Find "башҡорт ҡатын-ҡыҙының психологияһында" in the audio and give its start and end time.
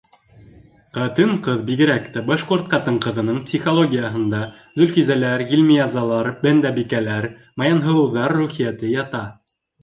2.29-4.39